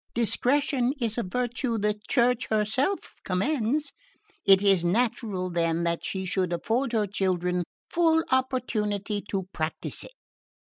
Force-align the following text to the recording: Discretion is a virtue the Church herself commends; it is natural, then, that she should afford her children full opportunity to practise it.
Discretion 0.15 0.93
is 0.99 1.19
a 1.19 1.21
virtue 1.21 1.77
the 1.77 1.93
Church 2.09 2.47
herself 2.49 3.13
commends; 3.23 3.91
it 4.45 4.63
is 4.63 4.83
natural, 4.83 5.51
then, 5.51 5.83
that 5.83 6.03
she 6.03 6.25
should 6.25 6.51
afford 6.51 6.93
her 6.93 7.05
children 7.05 7.63
full 7.87 8.23
opportunity 8.31 9.21
to 9.29 9.43
practise 9.53 10.03
it. 10.03 10.13